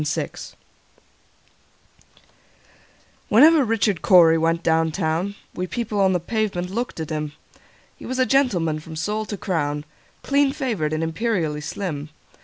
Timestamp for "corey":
0.17-0.57